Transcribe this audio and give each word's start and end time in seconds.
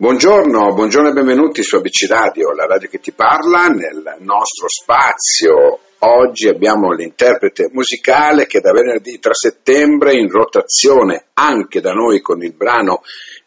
Buongiorno, 0.00 0.72
buongiorno 0.72 1.10
e 1.10 1.12
benvenuti 1.12 1.62
su 1.62 1.76
ABC 1.76 2.08
Radio, 2.08 2.54
la 2.54 2.64
radio 2.64 2.88
che 2.88 3.00
ti 3.00 3.12
parla 3.12 3.66
nel 3.66 4.16
nostro 4.20 4.66
spazio. 4.66 5.78
Oggi 5.98 6.48
abbiamo 6.48 6.90
l'interprete 6.92 7.68
musicale 7.70 8.46
che 8.46 8.60
da 8.60 8.72
venerdì 8.72 9.18
3 9.18 9.34
settembre 9.34 10.14
in 10.14 10.30
rotazione 10.30 11.26
anche 11.34 11.82
da 11.82 11.92
noi 11.92 12.22
con 12.22 12.42
il 12.42 12.54
brano 12.54 13.02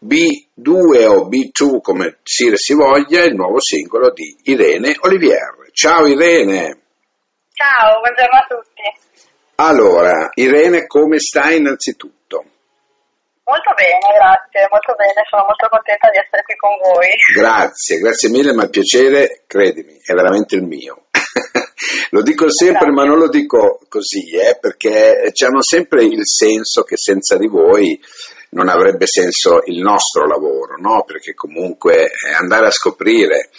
B2 0.06 1.08
o 1.08 1.28
B2 1.28 1.82
come 1.82 2.20
si, 2.22 2.52
si 2.54 2.76
voglia, 2.76 3.24
il 3.24 3.34
nuovo 3.34 3.60
singolo 3.60 4.12
di 4.12 4.38
Irene 4.44 4.96
Olivier. 5.00 5.72
Ciao 5.72 6.06
Irene! 6.06 6.82
Ciao, 7.52 8.00
buongiorno 8.00 8.38
a 8.38 8.48
tutti. 8.48 8.82
Allora, 9.56 10.30
Irene, 10.36 10.86
come 10.86 11.18
stai 11.18 11.58
innanzitutto? 11.58 12.46
Molto 13.46 13.74
bene, 13.76 14.00
grazie, 14.16 14.68
molto 14.72 14.96
bene, 14.96 15.20
sono 15.30 15.44
molto 15.44 15.68
contenta 15.68 16.08
di 16.10 16.18
essere 16.18 16.44
qui 16.44 16.56
con 16.56 16.72
voi. 16.80 17.12
Grazie, 17.36 18.00
grazie 18.00 18.30
mille, 18.30 18.54
ma 18.54 18.64
il 18.64 18.70
piacere, 18.70 19.44
credimi, 19.48 20.00
è 20.00 20.14
veramente 20.14 20.56
il 20.56 20.64
mio. 20.64 21.08
lo 22.12 22.22
dico 22.22 22.50
sempre, 22.50 22.88
grazie. 22.88 22.96
ma 22.96 23.04
non 23.04 23.18
lo 23.20 23.28
dico 23.28 23.80
così, 23.90 24.32
eh, 24.32 24.58
perché 24.60 25.34
hanno 25.46 25.62
sempre 25.62 26.06
il 26.06 26.26
senso 26.26 26.84
che 26.84 26.96
senza 26.96 27.38
di 27.38 27.48
voi 27.48 28.00
non 28.52 28.70
avrebbe 28.70 29.08
senso 29.08 29.62
il 29.66 29.82
nostro 29.82 30.26
lavoro, 30.26 30.78
no? 30.78 31.04
Perché 31.04 31.34
comunque 31.34 32.06
eh, 32.06 32.34
andare 32.40 32.68
a 32.68 32.72
scoprire 32.72 33.50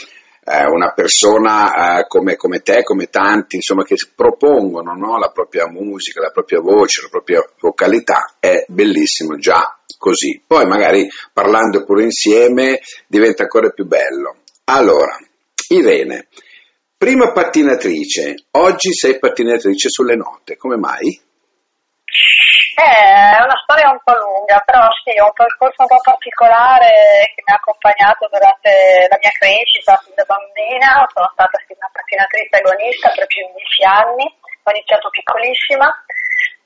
eh, 0.44 0.66
una 0.66 0.92
persona 0.92 2.00
eh, 2.00 2.06
come, 2.06 2.36
come, 2.36 2.60
te, 2.60 2.82
come 2.82 3.08
tanti, 3.08 3.56
insomma, 3.56 3.84
che 3.84 3.96
propongono 4.14 4.92
no? 4.94 5.18
la 5.18 5.30
propria 5.30 5.68
musica, 5.68 6.20
la 6.20 6.30
propria 6.30 6.60
voce, 6.60 7.02
la 7.02 7.08
propria 7.08 7.42
vocalità, 7.58 8.34
è 8.38 8.64
bellissimo 8.68 9.36
già 9.36 9.78
così. 9.98 10.42
Poi 10.46 10.66
magari 10.66 11.08
parlando 11.32 11.84
pure 11.84 12.04
insieme 12.04 12.80
diventa 13.06 13.44
ancora 13.44 13.70
più 13.70 13.86
bello. 13.86 14.36
Allora, 14.64 15.16
Irene, 15.68 16.28
prima 16.96 17.32
pattinatrice, 17.32 18.34
oggi 18.52 18.92
sei 18.92 19.18
pattinatrice 19.18 19.88
sulle 19.88 20.16
note, 20.16 20.56
come 20.56 20.76
mai? 20.76 21.20
Eh, 22.74 23.38
è 23.38 23.42
una 23.42 23.58
storia 23.62 23.90
un 23.90 24.02
po' 24.02 24.18
lunga, 24.18 24.58
però 24.66 24.82
sì, 25.06 25.14
ho 25.18 25.30
un 25.30 25.38
percorso 25.38 25.86
un 25.86 25.90
po' 25.94 26.02
particolare 26.02 27.30
che 27.30 27.42
mi 27.46 27.52
ha 27.54 27.58
accompagnato 27.58 28.26
durante 28.26 29.06
la 29.06 29.18
mia 29.22 29.30
crescita 29.38 29.94
fin 30.02 30.14
da 30.18 30.26
bambina. 30.26 31.06
Sono 31.14 31.30
stata 31.34 31.54
una 31.54 31.90
pattinatrice 31.94 32.58
agonista 32.58 33.14
per 33.14 33.26
più 33.30 33.46
di 33.46 33.62
dieci 33.62 33.82
anni, 33.86 34.26
ho 34.26 34.70
iniziato 34.74 35.06
piccolissima, 35.10 35.86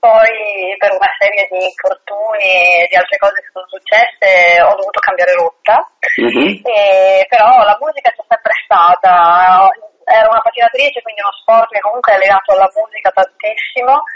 poi 0.01 0.73
per 0.81 0.97
una 0.97 1.13
serie 1.21 1.45
di 1.53 1.61
infortuni 1.61 2.85
e 2.85 2.89
di 2.89 2.97
altre 2.97 3.19
cose 3.21 3.45
che 3.45 3.53
sono 3.53 3.69
successe 3.69 4.65
ho 4.65 4.75
dovuto 4.81 5.05
cambiare 5.05 5.37
rotta, 5.37 5.77
mm-hmm. 6.25 6.65
e, 6.65 7.27
però 7.29 7.53
la 7.69 7.77
musica 7.81 8.09
c'è 8.17 8.25
sempre 8.25 8.55
stata. 8.65 9.69
Ero 10.09 10.33
una 10.33 10.41
pattinatrice, 10.41 11.05
quindi 11.05 11.21
uno 11.21 11.37
sport 11.37 11.69
che 11.69 11.85
comunque 11.85 12.17
è 12.17 12.17
legato 12.17 12.57
alla 12.57 12.73
musica 12.73 13.13
tantissimo 13.13 14.09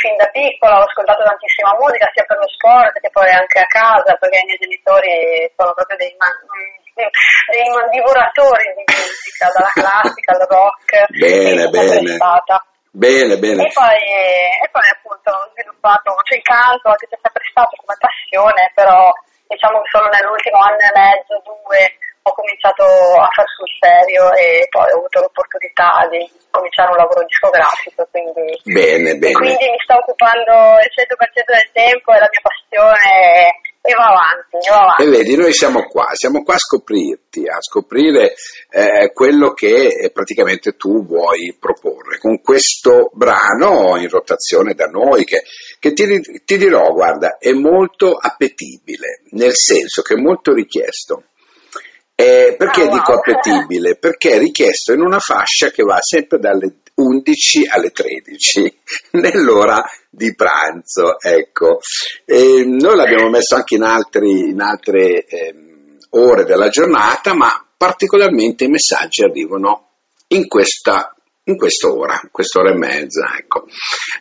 fin 0.00 0.16
da 0.16 0.26
piccola 0.32 0.80
ho 0.80 0.84
ascoltato 0.84 1.22
tantissima 1.24 1.76
musica 1.76 2.08
sia 2.12 2.24
per 2.24 2.38
lo 2.38 2.48
sport 2.48 2.94
che 3.00 3.10
poi 3.10 3.28
anche 3.30 3.58
a 3.58 3.68
casa 3.68 4.14
perché 4.16 4.38
i 4.40 4.46
miei 4.46 4.58
genitori 4.58 5.50
sono 5.56 5.72
proprio 5.74 5.96
dei, 5.96 6.14
man- 6.16 6.44
dei 6.94 7.68
mandivoratori 7.74 8.72
di 8.76 8.84
musica, 8.86 9.50
dalla 9.52 9.74
classica 9.74 10.32
al 10.32 10.46
rock. 10.48 10.88
Bene, 11.10 11.68
bene. 11.68 12.16
Bene, 12.94 13.36
bene. 13.38 13.66
E 13.66 13.72
poi, 13.74 13.98
e 14.62 14.68
poi 14.70 14.86
appunto 14.94 15.26
ho 15.34 15.50
sviluppato, 15.50 16.14
cioè 16.22 16.38
il 16.38 16.46
canto 16.46 16.94
anche 16.94 17.10
se 17.10 17.16
è 17.16 17.20
sempre 17.26 17.42
stato 17.50 17.74
come 17.82 17.98
passione, 17.98 18.70
però 18.72 19.10
diciamo 19.48 19.80
che 19.82 19.88
solo 19.90 20.08
nell'ultimo 20.08 20.58
anno 20.58 20.80
e 20.80 20.92
mezzo, 20.94 21.42
due, 21.44 21.80
ho 22.24 22.32
cominciato 22.32 22.84
a 23.20 23.28
far 23.32 23.44
sul 23.52 23.68
serio 23.78 24.32
e 24.32 24.66
poi 24.70 24.90
ho 24.92 24.98
avuto 24.98 25.20
l'opportunità 25.20 26.08
di 26.08 26.24
cominciare 26.50 26.90
un 26.90 26.96
lavoro 26.96 27.22
discografico, 27.24 28.08
quindi, 28.10 28.56
bene, 28.64 29.16
bene. 29.16 29.34
quindi 29.34 29.68
mi 29.68 29.80
sta 29.84 29.96
occupando 29.96 30.80
il 30.80 30.88
100% 30.88 31.52
del 31.52 31.70
tempo 31.72 32.12
e 32.12 32.18
la 32.18 32.30
mia 32.30 32.42
passione 32.42 33.73
e 33.86 33.92
va 33.92 34.06
avanti, 34.06 34.68
va 34.70 34.80
avanti. 34.80 35.02
E 35.02 35.08
vedi, 35.10 35.36
noi 35.36 35.52
siamo 35.52 35.82
qua, 35.82 36.06
siamo 36.14 36.42
qua 36.42 36.54
a 36.54 36.58
scoprirti, 36.58 37.46
a 37.46 37.60
scoprire 37.60 38.32
eh, 38.70 39.12
quello 39.12 39.52
che 39.52 40.10
praticamente 40.10 40.72
tu 40.72 41.04
vuoi 41.04 41.54
proporre 41.60 42.16
con 42.18 42.40
questo 42.40 43.10
brano 43.12 43.98
in 43.98 44.08
rotazione 44.08 44.72
da 44.72 44.86
noi 44.86 45.24
che, 45.24 45.42
che 45.78 45.92
ti, 45.92 46.06
ti 46.46 46.56
dirò, 46.56 46.92
guarda, 46.92 47.36
è 47.36 47.52
molto 47.52 48.16
appetibile, 48.18 49.20
nel 49.32 49.54
senso 49.54 50.00
che 50.00 50.14
è 50.14 50.18
molto 50.18 50.54
richiesto 50.54 51.24
eh, 52.16 52.54
perché 52.56 52.82
ah, 52.82 52.88
dico 52.88 53.12
wow. 53.12 53.18
appetibile? 53.18 53.96
Perché 53.96 54.32
è 54.32 54.38
richiesto 54.38 54.92
in 54.92 55.00
una 55.00 55.18
fascia 55.18 55.70
che 55.70 55.82
va 55.82 56.00
sempre 56.00 56.38
dalle 56.38 56.76
11 56.94 57.66
alle 57.68 57.90
13, 57.90 58.78
nell'ora 59.12 59.82
di 60.08 60.34
pranzo. 60.34 61.18
Ecco. 61.20 61.80
E 62.24 62.64
noi 62.64 62.96
l'abbiamo 62.96 63.28
messo 63.30 63.56
anche 63.56 63.74
in, 63.74 63.82
altri, 63.82 64.50
in 64.50 64.60
altre 64.60 65.24
eh, 65.24 65.54
ore 66.10 66.44
della 66.44 66.68
giornata, 66.68 67.34
ma 67.34 67.66
particolarmente 67.76 68.64
i 68.64 68.68
messaggi 68.68 69.22
arrivano 69.22 69.88
in 70.28 70.46
questa 70.46 71.14
in 71.46 71.56
quest'ora, 71.56 72.18
quest'ora 72.30 72.70
e 72.70 72.78
mezza. 72.78 73.34
Ecco. 73.36 73.66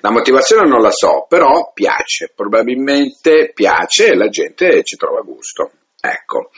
La 0.01 0.11
motivazione 0.11 0.67
non 0.67 0.81
la 0.81 0.91
so, 0.91 1.25
però 1.29 1.71
piace, 1.73 2.33
probabilmente 2.35 3.51
piace 3.53 4.07
e 4.07 4.15
la 4.15 4.27
gente 4.27 4.83
ci 4.83 4.97
trova 4.97 5.21
gusto. 5.21 5.71
Ecco. 6.01 6.49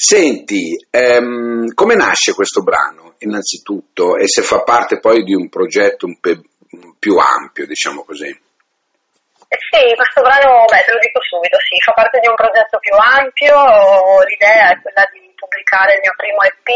Senti, 0.00 0.78
ehm, 0.94 1.74
come 1.74 1.96
nasce 1.96 2.30
questo 2.32 2.62
brano 2.62 3.18
innanzitutto 3.18 4.14
e 4.14 4.28
se 4.28 4.42
fa 4.42 4.62
parte 4.62 5.00
poi 5.00 5.24
di 5.24 5.34
un 5.34 5.48
progetto 5.48 6.06
un 6.06 6.20
pe- 6.20 6.38
più 7.02 7.18
ampio, 7.18 7.66
diciamo 7.66 8.04
così? 8.06 8.30
Sì, 8.30 9.82
questo 9.98 10.22
brano, 10.22 10.62
beh, 10.70 10.86
te 10.86 10.94
lo 10.94 11.02
dico 11.02 11.18
subito, 11.18 11.58
sì, 11.58 11.74
fa 11.82 11.98
parte 11.98 12.22
di 12.22 12.30
un 12.30 12.38
progetto 12.38 12.78
più 12.78 12.94
ampio, 12.94 14.22
l'idea 14.22 14.70
è 14.70 14.78
quella 14.78 15.02
di 15.10 15.34
pubblicare 15.34 15.98
il 15.98 16.06
mio 16.06 16.14
primo 16.14 16.46
EP 16.46 16.68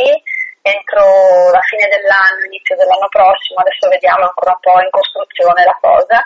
entro 0.66 1.54
la 1.54 1.62
fine 1.62 1.86
dell'anno, 1.86 2.50
inizio 2.50 2.74
dell'anno 2.74 3.06
prossimo, 3.06 3.62
adesso 3.62 3.86
vediamo 3.86 4.26
ancora 4.26 4.50
un 4.50 4.62
po' 4.66 4.82
in 4.82 4.90
costruzione 4.90 5.62
la 5.62 5.78
cosa. 5.78 6.18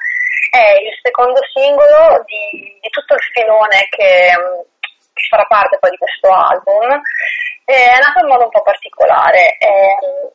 È 0.48 0.80
il 0.80 0.96
secondo 1.04 1.44
singolo 1.52 2.24
di, 2.24 2.80
di 2.80 2.88
tutto 2.88 3.12
il 3.12 3.24
filone 3.36 3.84
che 3.92 4.32
che 5.16 5.32
farà 5.32 5.48
parte 5.48 5.80
poi 5.80 5.90
di 5.90 5.96
questo 5.96 6.28
album, 6.28 7.00
è 7.64 7.98
nato 7.98 8.20
in 8.20 8.28
modo 8.28 8.44
un 8.44 8.52
po' 8.52 8.62
particolare. 8.62 9.56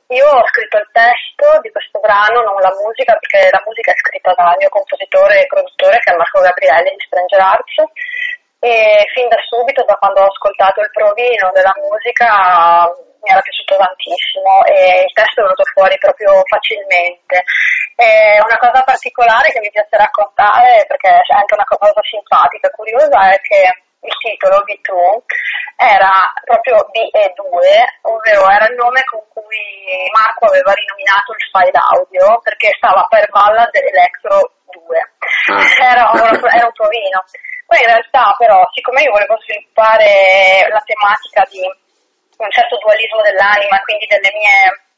io 0.10 0.28
ho 0.28 0.46
scritto 0.50 0.78
il 0.82 0.90
testo 0.92 1.62
di 1.62 1.70
questo 1.70 2.02
brano, 2.02 2.42
non 2.42 2.60
la 2.60 2.74
musica, 2.82 3.14
perché 3.16 3.48
la 3.54 3.62
musica 3.64 3.94
è 3.94 4.02
scritta 4.02 4.34
dal 4.34 4.58
mio 4.58 4.74
compositore 4.74 5.46
e 5.46 5.48
produttore 5.48 6.02
che 6.02 6.12
è 6.12 6.18
Marco 6.18 6.42
Gabrielli 6.42 6.98
di 6.98 7.06
Stranger 7.06 7.40
Arts 7.40 7.76
e 8.62 9.06
fin 9.14 9.28
da 9.30 9.38
subito, 9.48 9.86
da 9.86 9.96
quando 9.96 10.22
ho 10.22 10.30
ascoltato 10.30 10.82
il 10.82 10.92
provino 10.92 11.50
della 11.54 11.74
musica, 11.82 12.86
mi 13.22 13.30
era 13.30 13.42
piaciuto 13.42 13.78
tantissimo 13.78 14.66
e 14.66 15.06
il 15.06 15.14
testo 15.14 15.42
è 15.42 15.44
venuto 15.46 15.66
fuori 15.74 15.98
proprio 15.98 16.42
facilmente. 16.46 17.42
E 17.96 18.38
una 18.42 18.58
cosa 18.58 18.84
particolare 18.84 19.50
che 19.50 19.62
mi 19.62 19.72
piace 19.72 19.98
raccontare, 19.98 20.86
perché 20.86 21.10
è 21.10 21.34
anche 21.34 21.54
una 21.54 21.66
cosa 21.66 22.02
simpatica, 22.06 22.70
curiosa, 22.70 23.34
è 23.34 23.40
che 23.42 23.62
il 24.02 24.16
titolo 24.18 24.64
B2 24.66 25.22
era 25.78 26.12
proprio 26.46 26.90
BE2, 26.90 28.10
ovvero 28.10 28.50
era 28.50 28.68
il 28.68 28.76
nome 28.76 29.04
con 29.06 29.22
cui 29.34 30.10
Marco 30.14 30.46
aveva 30.46 30.74
rinominato 30.74 31.34
il 31.34 31.46
file 31.50 31.80
audio 31.94 32.40
perché 32.42 32.74
stava 32.78 33.06
per 33.10 33.30
Ballad 33.30 33.74
Electro 33.74 34.62
2. 34.70 34.98
Ah. 35.50 35.60
Era, 35.92 36.12
era 36.14 36.66
un 36.66 36.74
provino. 36.74 37.26
Poi 37.66 37.80
in 37.80 37.86
realtà 37.86 38.36
però, 38.38 38.62
siccome 38.74 39.02
io 39.02 39.12
volevo 39.12 39.38
sviluppare 39.42 40.68
la 40.70 40.82
tematica 40.86 41.44
di 41.50 41.60
un 41.62 42.52
certo 42.52 42.78
dualismo 42.78 43.22
dell'anima, 43.22 43.80
quindi 43.82 44.06
delle 44.08 44.32
mie 44.34 44.90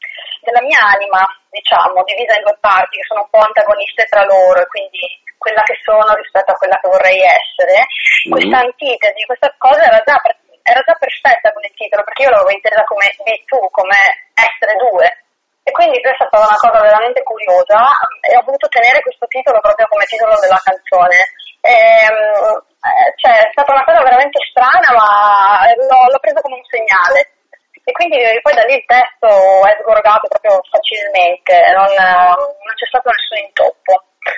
della 0.44 0.60
mia 0.60 0.78
anima, 0.92 1.24
diciamo, 1.50 2.04
divisa 2.04 2.36
in 2.36 2.44
due 2.44 2.56
parti 2.60 3.00
che 3.00 3.08
sono 3.08 3.22
un 3.22 3.30
po' 3.30 3.40
antagoniste 3.40 4.04
tra 4.04 4.24
loro 4.24 4.60
e 4.60 4.66
quindi 4.66 5.00
quella 5.44 5.60
che 5.60 5.76
sono 5.84 6.08
rispetto 6.16 6.52
a 6.52 6.56
quella 6.56 6.80
che 6.80 6.88
vorrei 6.88 7.20
essere. 7.20 7.84
Mm. 7.84 8.32
Questa 8.32 8.58
antitesi, 8.64 9.28
questa 9.28 9.52
cosa 9.60 9.84
era 9.84 10.00
già, 10.00 10.16
era 10.64 10.80
già 10.80 10.96
perfetta 10.96 11.52
con 11.52 11.60
il 11.60 11.76
titolo 11.76 12.00
perché 12.00 12.24
io 12.24 12.32
l'avevo 12.32 12.56
intesa 12.56 12.80
come 12.88 13.12
be 13.20 13.44
tu, 13.44 13.60
come 13.68 13.98
essere 14.32 14.72
due. 14.80 15.06
E 15.64 15.70
quindi 15.72 16.00
questa 16.00 16.24
è 16.24 16.28
stata 16.28 16.48
una 16.48 16.60
cosa 16.60 16.80
veramente 16.80 17.22
curiosa 17.24 17.88
e 18.20 18.36
ho 18.36 18.44
voluto 18.44 18.68
tenere 18.68 19.00
questo 19.00 19.24
titolo 19.28 19.60
proprio 19.60 19.88
come 19.88 20.04
titolo 20.04 20.36
della 20.40 20.60
canzone. 20.60 21.16
E, 21.60 21.72
ehm, 21.72 22.60
eh, 22.84 23.08
cioè, 23.16 23.48
è 23.48 23.48
stata 23.52 23.72
una 23.72 23.84
cosa 23.84 24.04
veramente 24.04 24.40
strana, 24.48 24.92
ma 24.92 25.64
l'ho, 25.72 26.12
l'ho 26.12 26.20
preso 26.20 26.40
come 26.40 26.60
un 26.60 26.68
segnale 26.68 27.32
e 27.84 27.92
quindi 27.92 28.16
poi 28.40 28.54
da 28.54 28.64
lì 28.64 28.80
il 28.80 28.84
testo 28.88 29.28
è 29.68 29.76
sgorgato 29.80 30.26
proprio 30.28 30.60
facilmente, 30.72 31.52
non, 31.76 31.92
non 31.92 32.74
c'è 32.76 32.88
stato 32.88 33.10
nessun 33.12 33.44
intoppo. 33.44 33.92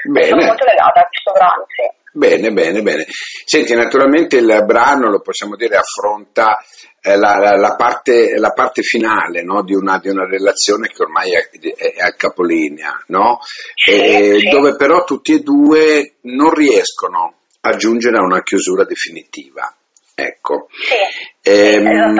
Bene. 0.08 0.26
Sono 0.28 0.44
molto 0.44 0.64
legata 0.64 1.00
a 1.00 1.08
questo 1.08 1.32
brano, 1.32 1.66
sì. 1.68 2.04
Bene, 2.16 2.50
bene, 2.50 2.80
bene. 2.80 3.06
Senti, 3.44 3.74
naturalmente 3.74 4.36
il 4.36 4.64
brano, 4.64 5.10
lo 5.10 5.20
possiamo 5.20 5.54
dire, 5.54 5.76
affronta 5.76 6.64
eh, 7.00 7.16
la, 7.16 7.36
la, 7.36 7.56
la, 7.56 7.76
parte, 7.76 8.38
la, 8.38 8.52
parte, 8.52 8.80
finale 8.82 9.42
no? 9.42 9.62
di, 9.62 9.74
una, 9.74 9.98
di, 9.98 10.08
una, 10.08 10.26
relazione 10.26 10.88
che 10.88 11.02
ormai 11.02 11.32
è, 11.32 11.50
è 11.76 12.00
a 12.02 12.14
capolinea, 12.14 13.04
no? 13.08 13.38
e, 13.86 14.38
sì. 14.38 14.48
dove 14.48 14.76
però 14.76 15.04
tutti 15.04 15.34
e 15.34 15.40
due 15.40 16.14
non 16.22 16.54
riescono 16.54 17.34
a 17.60 17.76
giungere 17.76 18.16
a 18.16 18.24
una 18.24 18.42
chiusura 18.42 18.84
definitiva. 18.84 19.70
Ecco, 20.18 20.68
sì, 20.70 21.50
ehm, 21.50 22.16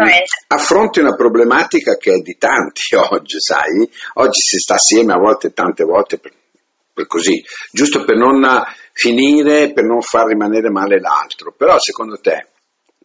affronti 0.49 1.01
una 1.01 1.15
problematica 1.15 1.97
che 1.97 2.13
è 2.13 2.19
di 2.19 2.37
tanti 2.37 2.95
oggi, 3.11 3.41
sai? 3.41 3.91
Oggi 4.15 4.41
si 4.41 4.59
sta 4.59 4.75
assieme 4.75 5.15
a 5.15 5.19
volte, 5.19 5.55
tante 5.55 5.83
volte, 5.85 6.21
così, 7.05 7.45
giusto 7.71 8.05
per 8.05 8.17
non 8.17 8.65
finire, 8.93 9.73
per 9.73 9.85
non 9.85 10.01
far 10.01 10.29
rimanere 10.29 10.71
male 10.71 10.99
l'altro. 10.99 11.53
Però 11.53 11.79
secondo 11.79 12.19
te, 12.19 12.47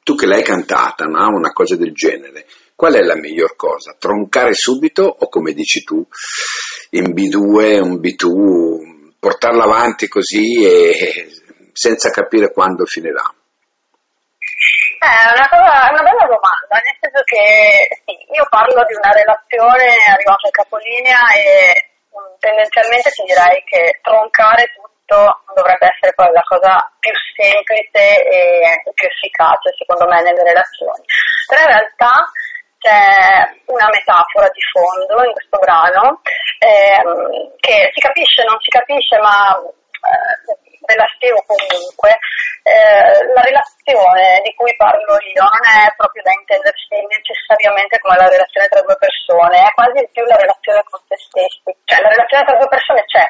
tu 0.04 0.16
che 0.16 0.26
l'hai 0.26 0.44
cantata, 0.44 1.06
no? 1.06 1.28
una 1.36 1.52
cosa 1.52 1.76
del 1.76 1.94
genere, 1.94 2.46
qual 2.76 2.94
è 2.94 3.02
la 3.02 3.16
miglior 3.16 3.56
cosa? 3.56 3.96
Troncare 4.00 4.54
subito 4.54 5.04
o 5.04 5.28
come 5.28 5.54
dici 5.54 5.84
tu, 5.84 6.06
in 6.92 7.14
B2, 7.14 7.82
un 7.82 8.00
B2, 8.00 9.18
portarla 9.20 9.64
avanti 9.66 10.08
così 10.08 10.64
e 10.66 11.30
senza 11.74 12.10
capire 12.10 12.52
quando 12.52 12.86
finirà? 12.86 13.24
Eh, 15.02 15.06
è 15.06 15.34
una, 15.34 15.50
cosa, 15.50 15.90
una 15.90 16.04
bella 16.06 16.26
domanda, 16.30 16.78
nel 16.78 16.98
senso 17.02 17.22
che 17.26 18.02
sì, 18.06 18.14
io 18.34 18.46
parlo 18.50 18.86
di 18.86 18.94
una 18.94 19.14
relazione 19.14 19.98
arrivata 20.10 20.48
a 20.48 20.52
capolinea 20.52 21.22
e 21.34 21.91
tendenzialmente 22.40 23.10
ti 23.12 23.24
direi 23.24 23.64
che 23.64 24.00
troncare 24.02 24.72
tutto 24.74 25.44
dovrebbe 25.54 25.92
essere 25.92 26.14
poi 26.16 26.32
la 26.32 26.44
cosa 26.44 26.92
più 27.00 27.12
semplice 27.36 28.24
e 28.24 28.84
più 28.94 29.08
efficace 29.08 29.76
secondo 29.78 30.08
me 30.08 30.22
nelle 30.22 30.44
relazioni. 30.44 31.04
Però 31.48 31.62
in 31.62 31.68
realtà 31.68 32.12
c'è 32.82 33.62
una 33.66 33.88
metafora 33.94 34.50
di 34.50 34.62
fondo 34.74 35.24
in 35.24 35.34
questo 35.34 35.58
brano 35.60 36.22
ehm, 36.58 37.54
che 37.60 37.92
si 37.94 38.00
capisce, 38.00 38.44
non 38.44 38.58
si 38.60 38.70
capisce, 38.70 39.18
ma 39.20 39.54
eh, 39.54 40.58
ve 40.86 40.96
la 40.96 41.08
spiego 41.16 41.44
comunque. 41.46 42.18
Eh, 42.62 43.26
la 43.34 43.42
relazione 43.42 44.38
di 44.46 44.54
cui 44.54 44.70
parlo 44.78 45.18
io 45.34 45.42
non 45.42 45.66
è 45.66 45.90
proprio 45.98 46.22
da 46.22 46.30
intendersi 46.30 46.94
necessariamente 47.10 47.98
come 47.98 48.18
la 48.22 48.30
relazione 48.30 48.70
tra 48.70 48.86
due 48.86 48.98
persone, 49.02 49.66
è 49.66 49.74
quasi 49.74 50.06
più 50.14 50.22
la 50.30 50.38
relazione 50.38 50.84
con 50.86 51.02
se 51.10 51.18
stessi. 51.18 51.70
Cioè 51.86 52.02
la 52.02 52.14
relazione 52.14 52.46
tra 52.46 52.58
due 52.62 52.70
persone 52.70 53.02
c'è, 53.10 53.26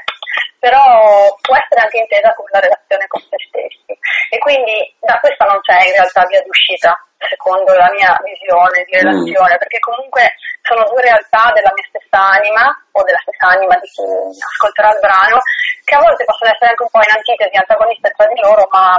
però 0.59 1.31
può 1.39 1.55
essere 1.55 1.79
anche 1.79 2.03
intesa 2.03 2.35
come 2.35 2.51
la 2.51 2.59
relazione 2.59 3.07
con 3.07 3.21
se 3.23 3.39
stessi. 3.39 3.91
E 4.31 4.37
quindi 4.37 4.95
da 4.99 5.15
questa 5.19 5.45
non 5.47 5.59
c'è 5.63 5.79
in 5.87 5.95
realtà 5.95 6.27
via 6.27 6.43
d'uscita, 6.43 6.91
secondo 7.17 7.71
la 7.73 7.89
mia 7.95 8.11
visione 8.19 8.83
di 8.83 8.99
relazione, 8.99 9.55
mm. 9.55 9.61
perché 9.63 9.79
comunque 9.79 10.27
sono 10.61 10.83
due 10.89 11.01
realtà 11.01 11.51
della 11.53 11.73
mia 11.73 11.87
stessa 11.89 12.19
anima 12.37 12.65
o 12.91 13.03
della 13.03 13.21
stessa 13.25 13.57
anima 13.57 13.75
di 13.81 13.87
chi 13.89 14.05
ascolterà 14.37 14.93
il 14.93 15.01
brano, 15.01 15.37
che 15.83 15.95
a 15.95 16.03
volte 16.03 16.25
possono 16.25 16.51
essere 16.51 16.69
anche 16.71 16.85
un 16.85 16.93
po' 16.93 17.01
in 17.01 17.13
antitesi, 17.17 17.55
antagoniste 17.57 18.13
tra 18.15 18.27
di 18.27 18.39
loro, 18.39 18.67
ma 18.69 18.95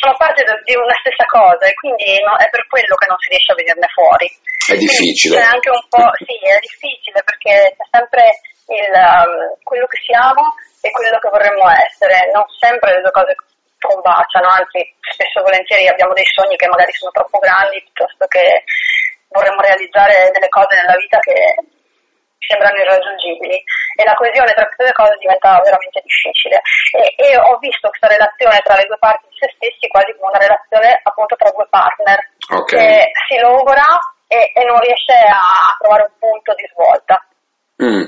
sono 0.00 0.16
parte 0.16 0.40
di 0.64 0.74
una 0.76 0.96
stessa 1.04 1.26
cosa 1.28 1.66
e 1.68 1.74
quindi 1.74 2.16
no, 2.24 2.32
è 2.40 2.48
per 2.48 2.64
quello 2.68 2.96
che 2.96 3.08
non 3.08 3.18
si 3.20 3.28
riesce 3.36 3.52
a 3.52 3.58
venirne 3.58 3.88
fuori. 3.92 4.26
È 4.70 4.76
difficile. 4.76 5.36
C'è 5.36 5.44
anche 5.44 5.68
un 5.68 5.84
po', 5.88 6.08
sì, 6.24 6.36
è 6.40 6.58
difficile 6.60 7.20
perché 7.20 7.76
c'è 7.76 7.86
sempre 7.90 8.24
il, 8.70 8.92
um, 8.96 9.60
quello 9.60 9.86
che 9.86 10.00
siamo 10.06 10.56
e 10.80 10.88
quello 10.88 11.18
che 11.18 11.28
vorremmo 11.28 11.68
essere, 11.68 12.30
non 12.32 12.44
sempre 12.56 12.96
le 12.96 13.02
due 13.04 13.12
cose 13.12 13.34
combaciano, 13.80 14.48
anzi 14.48 14.80
spesso 15.00 15.40
e 15.40 15.42
volentieri 15.42 15.88
abbiamo 15.88 16.12
dei 16.12 16.28
sogni 16.28 16.56
che 16.56 16.68
magari 16.68 16.92
sono 16.92 17.10
troppo 17.10 17.38
grandi 17.38 17.80
piuttosto 17.80 18.26
che 18.28 18.64
vorremmo 19.30 19.60
realizzare 19.62 20.30
delle 20.34 20.48
cose 20.48 20.74
nella 20.76 20.98
vita 20.98 21.18
che 21.18 21.34
sembrano 22.50 22.82
irraggiungibili 22.82 23.54
e 23.54 24.02
la 24.02 24.16
coesione 24.16 24.50
tra 24.56 24.64
queste 24.64 24.90
due 24.90 24.96
cose 24.96 25.14
diventa 25.20 25.60
veramente 25.62 26.02
difficile 26.02 26.58
e, 26.96 27.04
e, 27.14 27.36
ho 27.36 27.54
visto 27.62 27.88
questa 27.88 28.08
relazione 28.08 28.58
tra 28.64 28.74
le 28.74 28.88
due 28.88 28.98
parti 28.98 29.28
di 29.28 29.36
se 29.38 29.52
stessi 29.54 29.86
quasi 29.86 30.10
come 30.16 30.34
una 30.34 30.42
relazione 30.42 30.98
appunto 31.04 31.36
tra 31.36 31.52
due 31.52 31.68
partner 31.68 32.18
okay. 32.48 32.74
che 32.74 33.12
si 33.28 33.36
logora 33.38 33.86
e, 34.26 34.50
e, 34.56 34.62
non 34.64 34.80
riesce 34.80 35.14
a 35.14 35.76
trovare 35.78 36.10
un 36.10 36.16
punto 36.18 36.54
di 36.54 36.66
svolta. 36.70 37.16
Mm. 37.82 38.04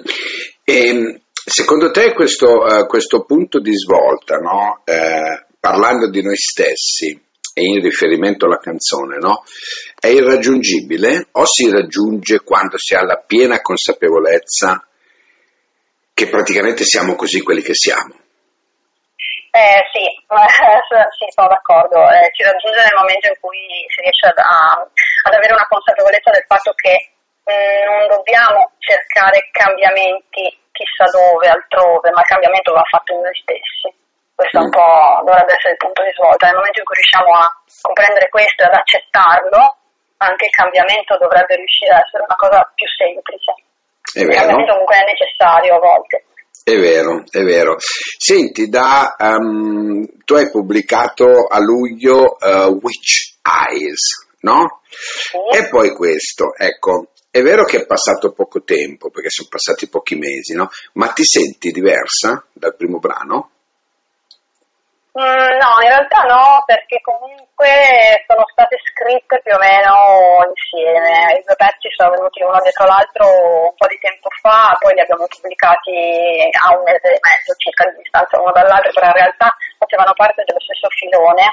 E, 0.65 0.75
ehm, 0.89 1.21
secondo 1.31 1.91
te 1.91 2.15
questo, 2.15 2.63
uh, 2.63 2.87
questo, 2.87 3.25
punto 3.25 3.59
di 3.59 3.75
svolta, 3.75 4.37
no? 4.37 4.83
eh, 4.85 5.47
parlando 5.59 6.09
di 6.11 6.23
noi 6.23 6.37
stessi, 6.37 7.11
e 7.55 7.63
in 7.63 7.83
riferimento 7.83 8.47
alla 8.47 8.59
canzone, 8.59 9.19
no? 9.19 9.43
È 10.03 10.11
irraggiungibile 10.11 11.31
o 11.31 11.47
si 11.47 11.71
raggiunge 11.71 12.43
quando 12.43 12.75
si 12.75 12.99
ha 12.99 13.07
la 13.07 13.23
piena 13.23 13.63
consapevolezza 13.63 14.83
che 16.11 16.27
praticamente 16.27 16.83
siamo 16.83 17.15
così 17.15 17.39
quelli 17.39 17.63
che 17.63 17.79
siamo? 17.79 18.11
Eh, 19.55 19.79
sì, 19.95 20.03
sì, 21.15 21.27
sono 21.31 21.47
d'accordo. 21.47 22.03
Eh, 22.11 22.35
si 22.35 22.43
raggiunge 22.43 22.83
nel 22.83 22.99
momento 22.99 23.31
in 23.31 23.39
cui 23.39 23.63
si 23.95 24.03
riesce 24.03 24.27
ad, 24.27 24.43
a, 24.43 24.83
ad 24.83 25.35
avere 25.39 25.55
una 25.55 25.71
consapevolezza 25.71 26.35
del 26.35 26.51
fatto 26.51 26.75
che 26.75 27.15
mm, 27.47 27.87
non 27.87 28.03
dobbiamo 28.11 28.75
cercare 28.83 29.55
cambiamenti 29.55 30.51
chissà 30.75 31.07
dove, 31.15 31.47
altrove, 31.47 32.11
ma 32.11 32.27
il 32.27 32.33
cambiamento 32.33 32.75
va 32.75 32.83
fatto 32.91 33.15
in 33.15 33.23
noi 33.23 33.39
stessi. 33.39 33.87
Questo 34.35 34.59
mm. 34.59 34.65
un 34.67 34.71
po' 34.75 35.23
dovrebbe 35.31 35.55
essere 35.55 35.79
il 35.79 35.83
punto 35.87 36.03
di 36.03 36.11
svolta. 36.19 36.51
Nel 36.51 36.59
momento 36.59 36.83
in 36.83 36.89
cui 36.91 36.99
riusciamo 36.99 37.31
a 37.39 37.47
comprendere 37.87 38.27
questo 38.35 38.67
e 38.67 38.67
ad 38.67 38.75
accettarlo, 38.75 39.63
anche 40.23 40.47
il 40.47 40.55
cambiamento 40.55 41.19
dovrebbe 41.19 41.57
riuscire 41.57 41.93
a 41.95 42.03
essere 42.03 42.23
una 42.23 42.37
cosa 42.37 42.63
più 42.75 42.87
semplice. 42.87 43.51
È 44.13 44.21
il 44.23 44.31
cambiamento 44.31 44.73
comunque 44.73 44.97
è 44.97 45.05
necessario 45.07 45.75
a 45.77 45.79
volte. 45.79 46.25
È 46.65 46.77
vero, 46.79 47.25
è 47.29 47.43
vero. 47.43 47.77
Senti, 47.79 48.69
da, 48.69 49.17
um, 49.19 50.07
tu 50.25 50.35
hai 50.35 50.51
pubblicato 50.51 51.47
a 51.49 51.59
luglio 51.59 52.37
uh, 52.39 52.79
Witch 52.81 53.39
Eyes, 53.43 54.29
no? 54.41 54.81
Sì. 54.89 55.39
E 55.59 55.69
poi 55.69 55.91
questo, 55.91 56.55
ecco, 56.57 57.09
è 57.31 57.43
vero 57.43 57.65
che 57.65 57.79
è 57.79 57.87
passato 57.87 58.33
poco 58.33 58.63
tempo, 58.63 59.11
perché 59.11 59.31
sono 59.31 59.49
passati 59.51 59.89
pochi 59.89 60.15
mesi, 60.15 60.55
no? 60.55 60.69
Ma 60.93 61.09
ti 61.09 61.25
senti 61.25 61.73
diversa 61.73 62.45
dal 62.53 62.77
primo 62.77 62.99
brano? 62.99 63.51
Mm, 65.13 65.61
no, 65.61 65.69
in 65.85 65.93
realtà 65.93 66.25
no, 66.25 66.63
perché 66.65 66.97
comunque 67.05 68.25
sono 68.27 68.49
state 68.49 68.81
scritte 68.81 69.41
più 69.45 69.53
o 69.53 69.59
meno 69.61 70.41
insieme. 70.49 71.37
I 71.37 71.45
due 71.45 71.55
pezzi 71.55 71.93
sono 71.93 72.17
venuti 72.17 72.41
uno 72.43 72.57
dietro 72.65 72.87
l'altro 72.87 73.29
un 73.69 73.75
po' 73.77 73.89
di 73.93 73.99
tempo 74.01 74.33
fa, 74.41 74.73
poi 74.81 74.95
li 74.95 75.01
abbiamo 75.05 75.29
pubblicati 75.29 76.49
a 76.65 76.73
un 76.73 76.83
mese 76.89 77.13
e 77.13 77.21
mezzo 77.21 77.53
circa 77.61 77.85
di 77.93 78.01
distanza 78.01 78.41
uno 78.41 78.53
dall'altro, 78.53 78.91
però 78.93 79.07
in 79.13 79.21
realtà 79.21 79.53
facevano 79.83 80.15
parte 80.15 80.45
dello 80.47 80.61
stesso 80.61 80.89
filone. 80.95 81.45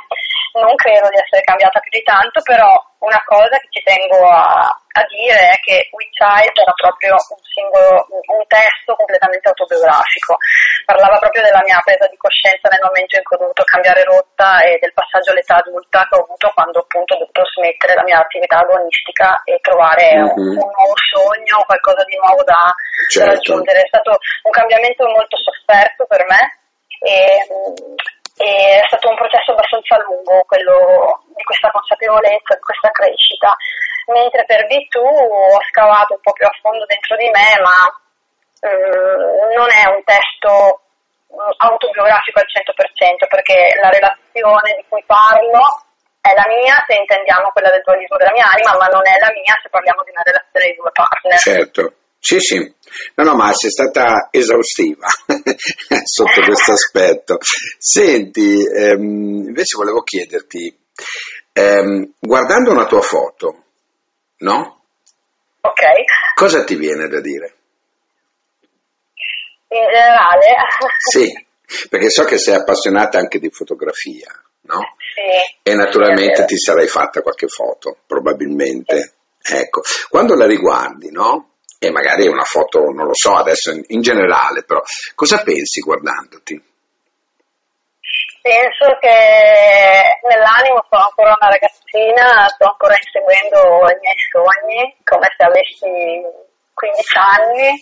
Non 0.54 0.74
credo 0.76 1.10
di 1.10 1.18
essere 1.18 1.42
cambiata 1.42 1.80
più 1.80 1.92
di 1.94 2.02
tanto, 2.02 2.42
però 2.42 2.70
una 3.00 3.22
cosa 3.26 3.56
che 3.62 3.70
ci 3.70 3.82
tengo 3.86 4.28
a, 4.28 4.66
a 4.66 5.04
dire 5.08 5.54
è 5.54 5.58
che 5.62 5.88
We 5.94 6.10
Child 6.10 6.58
era 6.58 6.74
proprio 6.74 7.14
un 7.14 7.42
singolo, 7.46 8.06
un 8.10 8.44
testo 8.50 8.98
completamente 8.98 9.48
autobiografico. 9.48 10.36
Parlava 10.86 11.22
proprio 11.22 11.46
della 11.46 11.62
mia 11.64 11.80
presa 11.86 12.10
di 12.10 12.18
coscienza 12.18 12.68
nel 12.68 12.82
momento 12.82 13.16
in 13.16 13.24
cui 13.24 13.38
ho 13.38 13.46
dovuto 13.46 13.64
cambiare 13.64 14.04
rotta 14.04 14.60
e 14.66 14.82
del 14.82 14.94
passaggio 14.94 15.32
all'età 15.32 15.62
adulta 15.62 16.04
che 16.10 16.16
ho 16.18 16.26
avuto 16.26 16.52
quando 16.52 16.80
appunto 16.82 17.14
ho 17.14 17.20
dovuto 17.24 17.46
smettere 17.56 17.94
la 17.94 18.04
mia 18.04 18.20
attività 18.20 18.60
agonistica 18.60 19.42
e 19.46 19.62
trovare 19.62 20.18
mm-hmm. 20.18 20.34
un, 20.34 20.58
un, 20.60 20.70
nuovo 20.74 20.98
sogno, 20.98 21.64
qualcosa 21.70 22.04
di 22.04 22.18
nuovo 22.18 22.44
da, 22.44 22.74
certo. 23.14 23.32
raggiungere. 23.32 23.86
È 23.86 23.88
stato 23.88 24.18
un 24.44 24.52
cambiamento 24.52 25.06
molto 25.08 25.38
sofferto 25.38 26.10
per 26.10 26.26
me 26.26 26.58
e 27.00 27.48
è 28.46 28.84
stato 28.88 29.10
un 29.10 29.15
processo 29.15 29.51
abbastanza 29.51 30.00
lungo 30.03 30.43
quello 30.48 31.24
di 31.36 31.43
questa 31.43 31.72
consapevolezza, 31.72 32.55
di 32.55 32.63
questa 32.63 32.89
crescita 32.91 33.55
mentre 34.10 34.46
per 34.46 34.65
B2 34.65 34.98
ho 34.98 35.62
scavato 35.69 36.13
un 36.13 36.22
po' 36.22 36.34
più 36.34 36.46
a 36.46 36.58
fondo 36.62 36.86
dentro 36.86 37.15
di 37.15 37.29
me, 37.29 37.50
ma 37.62 37.77
um, 38.65 39.53
non 39.53 39.69
è 39.69 39.86
un 39.86 40.01
testo 40.03 40.81
mm, 41.29 41.51
autobiografico 41.58 42.39
al 42.39 42.50
100% 42.50 43.27
perché 43.27 43.77
la 43.81 43.89
relazione 43.89 44.75
di 44.75 44.86
cui 44.89 45.03
parlo 45.05 45.62
è 46.22 46.34
la 46.34 46.46
mia 46.48 46.84
se 46.86 46.96
intendiamo 46.98 47.50
quella 47.51 47.69
del 47.69 47.84
dualismo 47.86 48.17
della 48.17 48.34
mia 48.34 48.50
anima, 48.51 48.75
ma 48.75 48.88
non 48.88 49.05
è 49.08 49.17
la 49.19 49.31
mia 49.31 49.55
se 49.62 49.69
parliamo 49.69 50.03
di 50.03 50.12
una 50.12 50.25
relazione 50.25 50.65
di 50.67 50.75
due 50.75 50.91
partner. 50.91 51.38
Certo. 51.38 51.93
Sì, 52.20 52.40
sì, 52.40 52.74
no, 53.16 53.24
no, 53.24 53.36
ma 53.36 53.54
sei 53.54 53.70
stata 53.72 54.28
esaustiva 54.30 55.08
sotto 56.04 56.42
questo 56.42 56.74
aspetto. 56.74 57.38
Senti, 57.78 58.66
ehm, 58.66 59.46
invece 59.48 59.78
volevo 59.78 60.04
chiederti, 60.04 60.78
ehm, 61.54 62.14
guardando 62.20 62.72
una 62.72 62.86
tua 62.86 63.02
foto, 63.02 63.64
no? 64.40 64.84
Ok. 65.62 65.82
Cosa 66.36 66.64
ti 66.64 66.76
viene 66.76 67.08
da 67.08 67.22
dire? 67.22 67.56
In 69.70 69.86
generale? 69.86 70.56
Sì, 70.98 71.48
Perché 71.88 72.10
so 72.10 72.24
che 72.24 72.40
sei 72.40 72.56
appassionata 72.56 73.20
anche 73.20 73.38
di 73.38 73.52
fotografia, 73.52 74.34
no? 74.62 74.96
Sì. 75.14 75.60
E 75.62 75.76
naturalmente 75.76 76.46
ti 76.46 76.58
sarai 76.58 76.88
fatta 76.88 77.22
qualche 77.22 77.48
foto, 77.48 77.98
probabilmente. 78.08 79.14
Sì. 79.38 79.56
Ecco, 79.56 79.82
quando 80.10 80.34
la 80.36 80.48
riguardi, 80.48 81.12
no? 81.12 81.49
E 81.80 81.92
magari 81.92 82.28
una 82.28 82.44
foto, 82.44 82.92
non 82.92 83.08
lo 83.08 83.16
so 83.16 83.36
adesso 83.36 83.72
in, 83.72 83.82
in 83.88 84.02
generale, 84.02 84.64
però 84.64 84.82
cosa 85.16 85.42
pensi 85.44 85.80
guardandoti? 85.80 86.68
Penso 88.42 88.98
che 89.00 89.16
nell'animo 90.28 90.84
sono 90.90 91.04
ancora 91.08 91.36
una 91.40 91.52
ragazzina, 91.52 92.48
sto 92.52 92.68
ancora 92.68 92.96
inseguendo 93.00 93.88
i 93.88 94.00
miei 94.00 94.20
sogni, 94.28 94.96
come 95.04 95.28
se 95.36 95.44
avessi 95.44 96.48
15 96.80 97.18
anni 97.20 97.80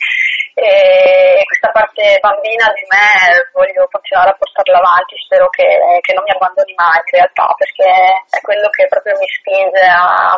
e 0.57 1.41
questa 1.45 1.69
parte 1.69 2.17
bambina 2.17 2.73
di 2.73 2.81
me 2.89 3.49
voglio 3.53 3.85
continuare 3.93 4.33
a 4.33 4.37
portarla 4.37 4.81
avanti, 4.81 5.13
spero 5.21 5.49
che, 5.49 5.65
che 6.01 6.13
non 6.13 6.25
mi 6.25 6.33
abbandoni 6.33 6.73
mai 6.73 6.97
in 7.05 7.13
realtà 7.13 7.53
perché 7.53 7.85
è 8.29 8.41
quello 8.41 8.69
che 8.69 8.89
proprio 8.89 9.13
mi 9.21 9.29
spinge 9.29 9.85
a, 9.85 10.33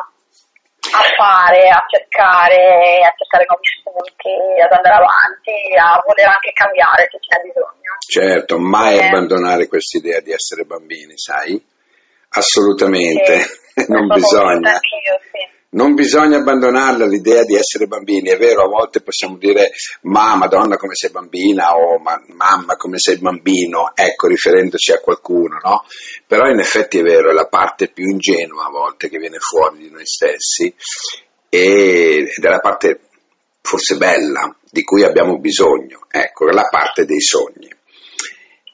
a 0.91 1.03
fare, 1.15 1.69
a 1.69 1.83
cercare, 1.87 3.01
a 3.03 3.13
cercare 3.15 3.45
nuovi 3.45 3.67
spunti, 3.79 4.33
ad 4.61 4.71
andare 4.71 4.95
avanti, 5.01 5.55
a 5.77 6.01
voler 6.05 6.27
anche 6.27 6.51
cambiare 6.53 7.07
se 7.09 7.17
ce 7.19 7.29
n'è 7.29 7.41
bisogno. 7.45 7.91
Certo, 8.05 8.59
mai 8.59 8.97
eh. 8.97 9.05
abbandonare 9.07 9.67
questa 9.67 9.97
idea 9.97 10.19
di 10.19 10.31
essere 10.31 10.63
bambini, 10.63 11.17
sai? 11.17 11.59
Assolutamente, 12.29 13.37
sì, 13.73 13.85
non 13.89 14.07
bisogna. 14.07 14.77
Anch'io, 14.77 15.17
sì. 15.31 15.48
Non 15.71 15.93
bisogna 15.93 16.37
abbandonarla 16.37 17.05
l'idea 17.05 17.43
di 17.43 17.55
essere 17.55 17.85
bambini, 17.85 18.29
è 18.29 18.37
vero, 18.37 18.63
a 18.63 18.67
volte 18.67 19.01
possiamo 19.01 19.37
dire 19.37 19.71
ma 20.01 20.35
madonna 20.35 20.77
come 20.77 20.95
sei 20.95 21.11
bambina 21.11 21.75
o 21.75 21.99
ma, 21.99 22.19
mamma 22.29 22.75
come 22.75 22.97
sei 22.97 23.17
bambino, 23.17 23.91
ecco 23.93 24.27
riferendoci 24.27 24.91
a 24.93 24.99
qualcuno, 24.99 25.59
no? 25.63 25.83
Però 26.25 26.47
in 26.47 26.59
effetti 26.59 26.97
è 26.97 27.03
vero, 27.03 27.29
è 27.29 27.33
la 27.33 27.45
parte 27.45 27.89
più 27.89 28.09
ingenua 28.09 28.65
a 28.65 28.71
volte 28.71 29.09
che 29.09 29.19
viene 29.19 29.37
fuori 29.37 29.77
di 29.77 29.91
noi 29.91 30.07
stessi 30.07 30.73
ed 31.49 32.27
è 32.27 32.49
la 32.49 32.59
parte 32.59 33.01
forse 33.61 33.97
bella 33.97 34.55
di 34.71 34.83
cui 34.83 35.03
abbiamo 35.03 35.37
bisogno, 35.37 36.07
ecco, 36.09 36.45
la 36.45 36.67
parte 36.67 37.05
dei 37.05 37.21
sogni. 37.21 37.77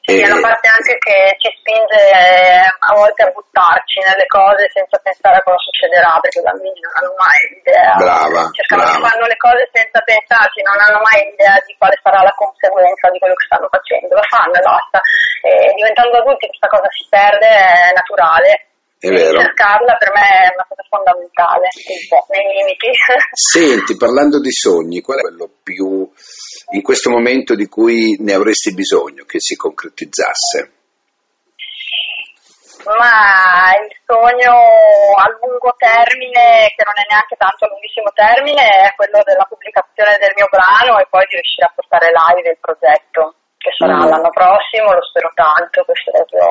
Sì, 0.06 0.22
è 0.22 0.30
una 0.30 0.38
parte 0.38 0.70
anche 0.70 0.94
che 1.02 1.34
ci 1.42 1.50
spinge 1.58 1.98
eh, 1.98 2.62
a 2.62 2.94
volte 2.94 3.26
a 3.26 3.30
buttarci 3.34 3.98
nelle 4.06 4.30
cose 4.30 4.70
senza 4.70 5.02
pensare 5.02 5.34
a 5.34 5.42
cosa 5.42 5.58
succederà, 5.58 6.14
perché 6.22 6.38
i 6.38 6.46
bambini 6.46 6.78
non 6.78 6.94
hanno 6.94 7.14
mai 7.18 7.38
idea. 7.58 7.90
Brava, 7.98 8.42
Cercano 8.54 8.86
brava. 8.86 9.02
fanno 9.02 9.26
le 9.26 9.34
cose 9.34 9.66
senza 9.74 9.98
pensarci, 10.06 10.62
non 10.62 10.78
hanno 10.78 11.02
mai 11.02 11.26
idea 11.26 11.58
di 11.66 11.74
quale 11.74 11.98
sarà 12.06 12.22
la 12.22 12.30
conseguenza 12.38 13.10
di 13.10 13.18
quello 13.18 13.34
che 13.34 13.50
stanno 13.50 13.66
facendo, 13.66 14.14
la 14.14 14.28
fanno 14.30 14.54
e 14.54 14.62
basta. 14.62 14.98
E 15.42 15.74
diventando 15.74 16.14
adulti 16.22 16.46
questa 16.54 16.70
cosa 16.70 16.86
si 16.94 17.04
perde, 17.10 17.50
è 17.50 17.90
naturale. 17.90 18.50
È 19.02 19.10
vero. 19.10 19.42
Cercarla 19.42 19.98
per 19.98 20.10
me 20.14 20.22
è 20.22 20.54
una 20.54 20.66
cosa 20.70 20.86
fondamentale, 20.86 21.66
un 21.66 22.02
po' 22.06 22.22
nei 22.30 22.46
limiti. 22.62 22.94
Senti, 23.34 23.98
parlando 23.98 24.38
di 24.38 24.54
sogni, 24.54 25.02
qual 25.02 25.18
è 25.18 25.26
quello 25.26 25.50
più 25.66 26.05
in 26.72 26.82
questo 26.82 27.10
momento 27.10 27.54
di 27.54 27.66
cui 27.66 28.16
ne 28.20 28.32
avresti 28.32 28.72
bisogno 28.74 29.24
che 29.24 29.40
si 29.40 29.54
concretizzasse? 29.56 30.72
Ma 32.86 33.74
il 33.82 33.90
sogno 34.06 34.54
a 35.18 35.26
lungo 35.42 35.74
termine, 35.74 36.70
che 36.70 36.86
non 36.86 36.94
è 36.94 37.04
neanche 37.10 37.34
tanto 37.34 37.66
a 37.66 37.68
lunghissimo 37.74 38.14
termine, 38.14 38.62
è 38.62 38.94
quello 38.94 39.26
della 39.26 39.42
pubblicazione 39.42 40.22
del 40.22 40.30
mio 40.38 40.46
brano 40.46 41.02
e 41.02 41.06
poi 41.10 41.26
di 41.26 41.34
riuscire 41.34 41.66
a 41.66 41.74
portare 41.74 42.14
live 42.14 42.46
il 42.46 42.62
progetto, 42.62 43.34
che 43.58 43.74
sarà 43.74 44.06
mm. 44.06 44.06
l'anno 44.06 44.30
prossimo, 44.30 44.94
lo 44.94 45.02
spero 45.02 45.34
tanto, 45.34 45.82
questo 45.82 46.14
è 46.14 46.22
proprio 46.22 46.46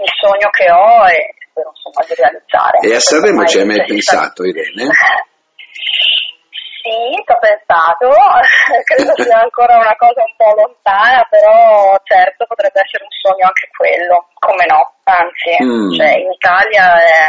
il 0.00 0.12
sogno 0.16 0.48
che 0.48 0.66
ho 0.72 1.04
e 1.04 1.36
spero 1.52 1.68
insomma 1.68 2.00
di 2.00 2.14
realizzare. 2.16 2.76
E 2.80 2.96
a 2.96 3.00
Sanremo 3.00 3.44
ci 3.44 3.60
hai 3.60 3.68
mai 3.68 3.84
pensato, 3.84 4.48
Irene? 4.48 4.88
Sì, 6.82 7.14
ci 7.14 7.30
ho 7.30 7.38
pensato, 7.38 8.10
credo 8.90 9.14
sia 9.22 9.38
ancora 9.38 9.78
una 9.78 9.94
cosa 9.94 10.26
un 10.26 10.34
po' 10.34 10.50
lontana, 10.58 11.22
però 11.30 11.94
certo 12.02 12.44
potrebbe 12.46 12.82
essere 12.82 13.06
un 13.06 13.14
sogno 13.22 13.46
anche 13.46 13.70
quello, 13.70 14.26
come 14.42 14.66
no, 14.66 14.82
anzi, 15.06 15.54
mm. 15.62 15.94
cioè, 15.94 16.18
in 16.18 16.30
Italia 16.34 16.98
è 16.98 17.22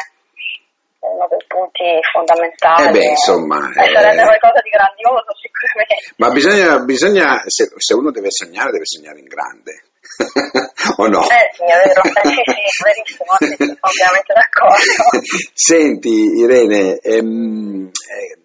uno 1.05 1.27
dei 1.29 1.45
punti 1.45 1.85
fondamentali. 2.09 2.87
Eh 2.87 2.91
beh, 2.91 3.13
insomma, 3.13 3.61
eh, 3.77 3.93
sarebbe 3.93 4.23
qualcosa 4.25 4.59
di 4.65 4.73
grandioso 4.73 5.29
sicuramente. 5.37 6.17
Ma 6.17 6.29
bisogna, 6.33 6.79
bisogna 6.81 7.43
se, 7.45 7.69
se, 7.77 7.93
uno 7.93 8.09
deve 8.09 8.31
sognare, 8.31 8.71
deve 8.71 8.89
sognare 8.89 9.19
in 9.19 9.29
grande. 9.29 9.85
o 10.97 11.07
no? 11.07 11.21
Eh 11.29 11.53
sì, 11.53 11.63
è 11.63 11.77
vero, 11.85 12.01
eh, 12.01 12.25
sì, 12.25 12.41
sì, 12.41 12.83
verissimo, 12.83 13.33
sì, 13.37 13.53
sono 13.53 13.77
ovviamente 13.85 14.33
d'accordo. 14.33 15.29
Senti 15.53 16.41
Irene, 16.41 16.97
ehm, 16.97 17.89
eh, 17.89 18.42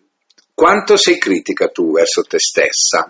quanto 0.58 0.96
sei 0.96 1.18
critica 1.22 1.68
tu 1.68 1.94
verso 1.94 2.26
te 2.26 2.40
stessa? 2.42 3.06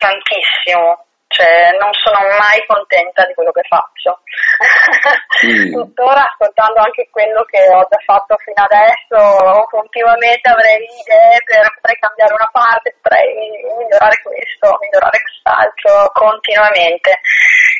Tantissimo, 0.00 1.04
cioè 1.28 1.76
non 1.76 1.92
sono 2.00 2.16
mai 2.40 2.64
contenta 2.64 3.28
di 3.28 3.34
quello 3.36 3.52
che 3.52 3.60
faccio. 3.68 4.24
Mm. 5.44 5.68
Tuttora 5.84 6.24
ascoltando 6.24 6.80
anche 6.80 7.12
quello 7.12 7.44
che 7.44 7.60
ho 7.68 7.84
già 7.92 8.00
fatto 8.08 8.40
fino 8.40 8.64
adesso, 8.64 9.68
continuamente 9.68 10.48
avrei 10.48 10.80
idee 10.80 11.44
per 11.44 11.68
potrei 11.76 12.00
cambiare 12.00 12.32
una 12.32 12.48
parte, 12.48 12.96
potrei 13.04 13.28
migliorare 13.76 14.16
questo, 14.24 14.80
migliorare 14.80 15.20
continuamente. 16.12 17.20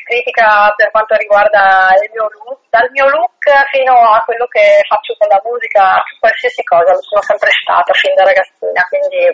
Critica 0.05 0.71
per 0.75 0.91
quanto 0.91 1.15
riguarda 1.15 1.89
il 1.97 2.09
mio 2.13 2.29
look, 2.29 2.61
dal 2.69 2.89
mio 2.91 3.09
look 3.09 3.41
fino 3.71 3.93
a 3.93 4.21
quello 4.21 4.45
che 4.45 4.85
faccio 4.85 5.15
con 5.17 5.27
la 5.27 5.41
musica, 5.43 5.97
qualsiasi 6.19 6.61
cosa, 6.63 6.93
lo 6.93 7.01
sono 7.01 7.21
sempre 7.21 7.49
stata 7.49 7.91
fin 7.93 8.13
da 8.13 8.23
ragazzina, 8.23 8.85
quindi 8.85 9.33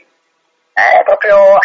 è 0.71 1.03
proprio, 1.03 1.59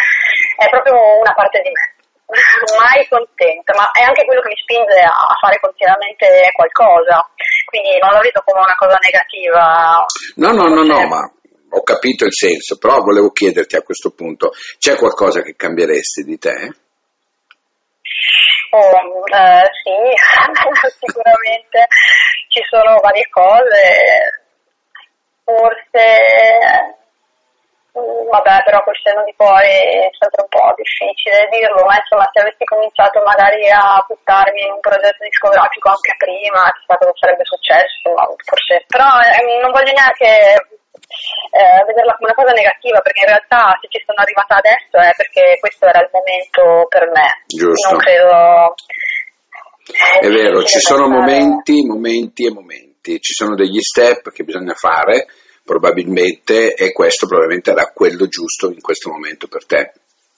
è 0.59 0.67
proprio 0.67 1.23
una 1.23 1.33
parte 1.33 1.61
di 1.63 1.71
me. 1.71 1.95
Mai 2.75 3.07
contenta, 3.07 3.71
ma 3.79 3.87
è 3.95 4.03
anche 4.03 4.25
quello 4.25 4.41
che 4.41 4.51
mi 4.51 4.59
spinge 4.59 4.99
a 4.99 5.31
fare 5.39 5.59
continuamente 5.63 6.51
qualcosa, 6.51 7.23
quindi 7.63 7.95
non 8.03 8.11
lo 8.11 8.19
vedo 8.19 8.43
come 8.43 8.59
una 8.59 8.75
cosa 8.75 8.99
negativa. 8.99 10.03
No, 10.35 10.51
no, 10.51 10.67
no, 10.67 10.83
no, 10.83 11.07
ma 11.07 11.23
ho 11.69 11.83
capito 11.83 12.25
il 12.25 12.33
senso, 12.33 12.77
però 12.77 12.99
volevo 12.99 13.31
chiederti 13.31 13.75
a 13.75 13.81
questo 13.81 14.11
punto, 14.11 14.51
c'è 14.77 14.95
qualcosa 14.95 15.41
che 15.41 15.55
cambieresti 15.55 16.23
di 16.23 16.37
te? 16.37 16.75
Oh, 18.71 19.23
eh, 19.31 19.63
sì, 19.83 19.95
sicuramente 20.99 21.87
ci 22.49 22.61
sono 22.69 22.99
varie 22.99 23.27
cose, 23.29 24.43
forse, 25.43 26.03
mm, 27.95 28.27
vabbè 28.27 28.63
però 28.63 28.83
col 28.83 28.99
senno 29.01 29.23
di 29.23 29.33
poi 29.35 29.63
è 29.63 30.09
sempre 30.19 30.43
un 30.43 30.49
po' 30.49 30.73
difficile 30.75 31.47
dirlo, 31.49 31.85
ma 31.85 31.95
insomma 31.95 32.27
se 32.33 32.41
avessi 32.41 32.65
cominciato 32.65 33.23
magari 33.23 33.69
a 33.71 34.03
buttarmi 34.05 34.61
in 34.61 34.71
un 34.71 34.79
progetto 34.81 35.23
discografico 35.23 35.87
anche 35.89 36.15
prima, 36.17 36.71
chissà 36.75 36.97
cosa 36.97 37.11
sarebbe 37.15 37.45
successo, 37.45 38.11
forse, 38.43 38.83
però 38.87 39.07
eh, 39.23 39.61
non 39.61 39.71
voglio 39.71 39.93
neanche 39.95 40.76
eh, 41.07 41.83
vederla 41.87 42.15
come 42.15 42.31
una 42.31 42.39
cosa 42.39 42.53
negativa, 42.53 42.99
perché 42.99 43.21
in 43.21 43.31
realtà 43.31 43.77
se 43.81 43.87
ci 43.89 44.03
sono 44.05 44.19
arrivata 44.19 44.59
adesso 44.59 44.95
è 44.99 45.13
perché 45.15 45.57
questo 45.59 45.85
era 45.87 46.01
il 46.01 46.09
momento 46.11 46.87
per 46.87 47.09
me. 47.11 47.29
Giusto. 47.47 47.89
Non 47.91 47.99
credo. 47.99 48.75
È, 49.87 50.25
è 50.25 50.29
vero, 50.29 50.63
ci 50.63 50.79
sono 50.79 51.07
momenti, 51.07 51.85
momenti 51.85 52.45
e 52.45 52.51
momenti, 52.51 53.21
ci 53.21 53.33
sono 53.33 53.55
degli 53.55 53.79
step 53.79 54.31
che 54.31 54.43
bisogna 54.43 54.73
fare 54.73 55.27
probabilmente 55.63 56.73
e 56.73 56.91
questo 56.91 57.27
probabilmente 57.27 57.71
era 57.71 57.91
quello 57.93 58.27
giusto 58.27 58.71
in 58.71 58.81
questo 58.81 59.09
momento 59.09 59.47
per 59.47 59.65
te, 59.65 59.93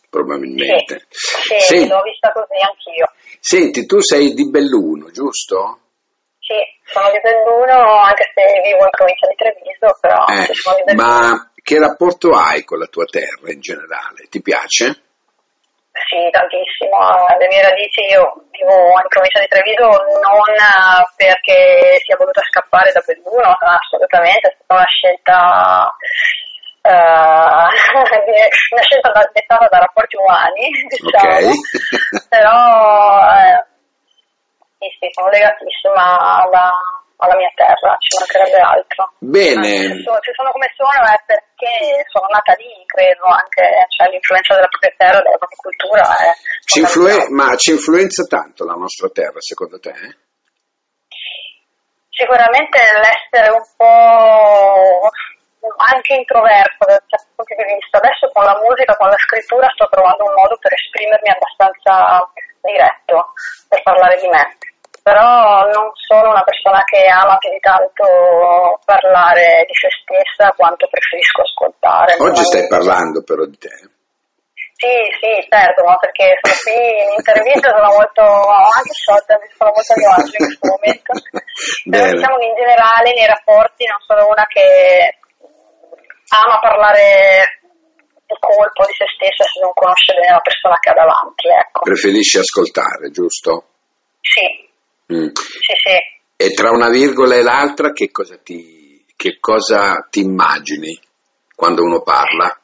probabilmente. 0.09 1.05
Sì, 1.09 1.55
sì 1.59 1.59
Senti, 1.59 1.89
l'ho 1.89 2.01
vista 2.01 2.31
così 2.31 2.61
anch'io. 2.61 3.11
Senti, 3.39 3.85
tu 3.85 4.01
sei 4.01 4.33
di 4.33 4.49
Belluno, 4.49 5.11
giusto? 5.11 5.79
Sì, 6.49 6.57
sono 6.81 7.13
di 7.13 7.21
Belluno, 7.21 8.01
anche 8.01 8.25
se 8.33 8.41
vivo 8.65 8.81
in 8.81 8.89
provincia 8.89 9.29
di 9.29 9.37
Treviso, 9.37 9.93
però 10.01 10.25
eh, 10.25 10.49
sono 10.57 10.81
di 10.81 10.83
Belluno. 10.89 11.05
Ma 11.05 11.51
che 11.61 11.77
rapporto 11.77 12.33
hai 12.33 12.65
con 12.65 12.79
la 12.81 12.89
tua 12.89 13.05
terra 13.05 13.53
in 13.53 13.61
generale? 13.61 14.25
Ti 14.33 14.41
piace? 14.41 14.85
Sì, 16.09 16.25
tantissimo. 16.33 16.97
Le 17.37 17.45
mie 17.53 17.61
radici, 17.61 18.01
io 18.01 18.49
vivo 18.49 18.97
in 18.97 19.09
provincia 19.13 19.45
di 19.45 19.45
Treviso 19.45 19.93
non 20.25 20.41
perché 21.13 22.01
sia 22.01 22.17
voluta 22.17 22.41
scappare 22.41 22.97
da 22.97 23.03
Belluno, 23.05 23.53
assolutamente, 23.53 24.49
è 24.49 24.55
stata 24.57 24.73
una 24.73 24.89
scelta 24.89 25.93
Uh, 26.81 27.67
una 28.71 28.81
scelta 28.81 29.11
dettata 29.33 29.67
da 29.67 29.79
rapporti 29.79 30.15
umani, 30.15 30.71
diciamo, 30.87 31.35
okay. 31.35 32.25
però 32.29 33.19
eh, 33.35 33.69
sì, 34.79 34.87
sì, 34.95 35.07
sono 35.11 35.27
legatissima 35.27 36.39
alla, 36.39 36.71
alla 37.19 37.35
mia 37.35 37.51
terra, 37.53 37.99
ci 37.99 38.15
mancherebbe 38.15 38.63
altro. 38.63 39.11
Bene. 39.19 39.67
Se 39.91 40.01
sono, 40.07 40.19
se 40.23 40.31
sono 40.31 40.51
come 40.55 40.71
sono 40.73 41.03
è 41.03 41.19
perché 41.27 42.07
sono 42.07 42.27
nata 42.31 42.55
lì, 42.55 42.71
credo, 42.87 43.27
anche 43.27 43.63
cioè, 43.91 44.07
l'influenza 44.07 44.55
della 44.55 44.71
propria 44.71 44.95
terra, 44.95 45.19
della 45.19 45.37
propria 45.37 45.59
cultura. 45.59 46.03
È 46.15 46.31
ci 46.63 46.79
influen- 46.79 47.27
ma 47.35 47.55
ci 47.57 47.71
influenza 47.71 48.23
tanto 48.23 48.63
la 48.63 48.79
nostra 48.79 49.09
terra, 49.09 49.41
secondo 49.43 49.79
te? 49.79 49.91
Eh? 49.91 50.15
Sicuramente 52.07 52.79
l'essere 52.79 53.51
un 53.51 53.63
po' 53.75 55.09
anche 55.77 56.13
introverso 56.15 56.81
da 56.87 56.97
certi 57.07 57.31
punti 57.35 57.55
di 57.55 57.65
vista. 57.75 57.97
Adesso 57.99 58.31
con 58.31 58.43
la 58.43 58.57
musica, 58.63 58.95
con 58.95 59.09
la 59.09 59.19
scrittura 59.19 59.67
sto 59.75 59.87
trovando 59.91 60.23
un 60.23 60.33
modo 60.33 60.57
per 60.59 60.73
esprimermi 60.73 61.29
abbastanza 61.29 62.23
diretto, 62.61 63.33
per 63.67 63.81
parlare 63.83 64.19
di 64.19 64.27
me 64.27 64.57
però 65.01 65.65
non 65.73 65.89
sono 65.95 66.29
una 66.29 66.43
persona 66.43 66.83
che 66.83 67.09
ama 67.09 67.37
più 67.37 67.49
di 67.49 67.59
tanto 67.59 68.77
parlare 68.85 69.65
di 69.65 69.73
se 69.73 69.89
stessa 69.89 70.53
quanto 70.55 70.87
preferisco 70.87 71.41
ascoltare. 71.41 72.15
Oggi 72.19 72.43
stai 72.43 72.67
parlando 72.67 73.23
però 73.23 73.45
di 73.45 73.57
te. 73.57 73.73
Sì, 74.79 74.95
sì, 75.19 75.33
certo, 75.49 75.83
no? 75.83 75.97
perché 75.99 76.39
sono 76.39 76.55
qui 76.63 76.79
in 77.03 77.11
intervista, 77.19 77.75
sono 77.75 77.91
molto, 77.99 78.23
anche 78.23 78.95
sciolta, 78.95 79.35
sono 79.57 79.75
molto 79.75 79.91
a 79.91 79.99
mio 79.99 80.11
agio 80.15 80.35
in 80.39 80.45
questo 80.47 80.67
momento. 80.71 81.11
Però 81.91 82.05
diciamo 82.15 82.37
che 82.39 82.47
in 82.47 82.55
generale 82.55 83.11
nei 83.11 83.27
rapporti 83.27 83.83
non 83.83 83.99
sono 84.07 84.23
una 84.31 84.45
che 84.47 85.18
ama 86.29 86.59
parlare 86.59 87.57
colpo 88.39 88.85
di 88.85 88.93
se 88.93 89.05
stessa 89.17 89.43
se 89.43 89.59
non 89.59 89.73
conosce 89.73 90.13
bene 90.13 90.37
la 90.37 90.45
persona 90.45 90.77
che 90.77 90.89
ha 90.89 90.93
davanti. 90.93 91.47
Ecco. 91.49 91.81
Preferisci 91.81 92.37
ascoltare, 92.37 93.09
giusto? 93.09 93.65
Sì, 94.21 94.67
Mm. 95.11 95.29
Sì, 95.33 95.73
sì. 95.75 95.95
E 96.35 96.53
tra 96.53 96.69
una 96.69 96.89
virgola 96.89 97.35
e 97.35 97.41
l'altra 97.41 97.91
che 97.91 98.11
cosa 98.11 98.37
ti, 98.37 99.03
che 99.15 99.39
cosa 99.39 100.07
ti 100.09 100.21
immagini 100.21 100.97
quando 101.55 101.83
uno 101.83 102.01
parla? 102.01 102.58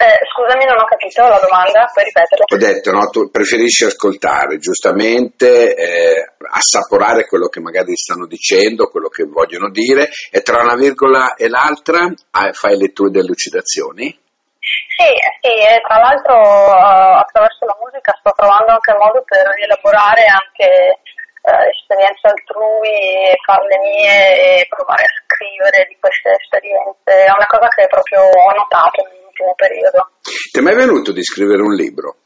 Eh, 0.00 0.16
scusami, 0.32 0.64
non 0.64 0.78
ho 0.78 0.86
capito 0.88 1.28
la 1.28 1.36
domanda, 1.36 1.84
puoi 1.92 2.08
ripeterla? 2.08 2.48
Ho 2.48 2.56
detto, 2.56 2.90
no, 2.90 3.10
tu 3.10 3.30
preferisci 3.30 3.84
ascoltare, 3.84 4.56
giustamente, 4.56 5.76
eh, 5.76 6.32
assaporare 6.40 7.26
quello 7.26 7.48
che 7.48 7.60
magari 7.60 7.94
stanno 7.96 8.24
dicendo, 8.24 8.88
quello 8.88 9.08
che 9.08 9.24
vogliono 9.24 9.68
dire, 9.68 10.08
e 10.32 10.40
tra 10.40 10.62
una 10.62 10.74
virgola 10.74 11.34
e 11.34 11.50
l'altra 11.50 12.08
ah, 12.08 12.50
fai 12.52 12.78
le 12.78 12.96
tue 12.96 13.10
delucidazioni? 13.10 14.08
Sì, 14.56 15.12
sì, 15.44 15.52
e 15.68 15.80
tra 15.84 16.00
l'altro 16.00 16.32
uh, 16.32 17.20
attraverso 17.20 17.68
la 17.68 17.76
musica 17.84 18.16
sto 18.20 18.32
trovando 18.32 18.72
anche 18.72 18.96
modo 18.96 19.20
per 19.28 19.44
rielaborare 19.52 20.24
anche 20.24 20.96
eh, 21.44 21.68
esperienze 21.76 22.24
altrui, 22.24 23.36
farle 23.44 23.76
mie 23.84 24.60
e 24.60 24.66
provare 24.68 25.04
a 25.04 25.12
scrivere 25.24 25.84
di 25.88 25.96
queste 26.00 26.40
esperienze. 26.40 27.04
È 27.04 27.32
una 27.32 27.48
cosa 27.48 27.68
che 27.68 27.84
proprio 27.88 28.24
ho 28.24 28.52
notato 28.52 29.04
nell'ultimo 29.40 29.54
periodo. 29.56 30.10
Ti 30.22 30.58
è 30.58 30.62
mai 30.62 30.74
venuto 30.74 31.12
di 31.12 31.24
scrivere 31.24 31.62
un 31.62 31.72
libro? 31.72 32.16